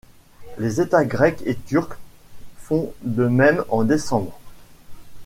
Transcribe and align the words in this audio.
Les 0.57 0.81
États 0.81 1.05
grec 1.05 1.43
et 1.45 1.53
turc 1.55 1.95
font 2.57 2.91
de 3.03 3.27
même 3.27 3.63
en 3.69 3.83
décembre. 3.83 4.35